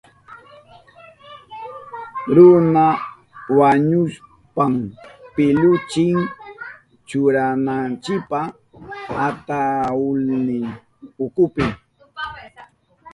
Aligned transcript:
Runa 2.35 2.85
wañushpan 3.57 4.73
pillunchi 5.33 6.05
churananchipa 7.07 8.39
atahulnin 9.25 10.65
ukupi. 11.25 11.65